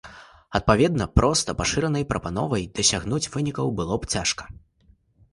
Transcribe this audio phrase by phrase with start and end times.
[0.59, 4.43] Адпаведна, проста пашыранай прапановай дасягнуць вынікаў было б цяжка.